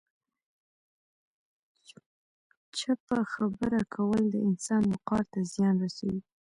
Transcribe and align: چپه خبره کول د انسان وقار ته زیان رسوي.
چپه 2.77 3.17
خبره 3.33 3.81
کول 3.93 4.23
د 4.31 4.35
انسان 4.47 4.83
وقار 4.93 5.23
ته 5.31 5.39
زیان 5.53 5.75
رسوي. 5.83 6.19